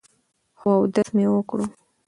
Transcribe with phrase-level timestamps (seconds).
[0.59, 1.73] خو اودس مې وکړو ـ